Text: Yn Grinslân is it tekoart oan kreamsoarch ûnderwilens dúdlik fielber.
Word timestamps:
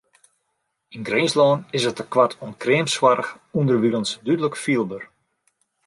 Yn 0.95 1.05
Grinslân 1.07 1.59
is 1.77 1.83
it 1.89 1.97
tekoart 1.99 2.37
oan 2.41 2.53
kreamsoarch 2.61 3.29
ûnderwilens 3.57 4.11
dúdlik 4.25 4.55
fielber. 4.63 5.03